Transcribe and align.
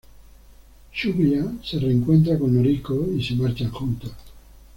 Shuya 0.91 1.43
se 1.63 1.77
reencuentra 1.77 2.39
con 2.39 2.55
Noriko 2.55 3.05
y 3.15 3.23
se 3.23 3.35
marchan 3.35 3.69
juntos. 3.69 4.11